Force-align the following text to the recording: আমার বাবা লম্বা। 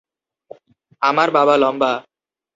আমার 1.01 1.27
বাবা 1.31 1.55
লম্বা। 1.57 1.91